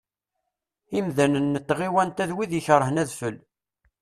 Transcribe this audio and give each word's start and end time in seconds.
Imdanen 0.99 1.51
n 1.53 1.55
tɣiwant-a 1.67 2.25
d 2.29 2.31
wid 2.35 2.51
ikerhen 2.59 3.01
adfel. 3.03 3.35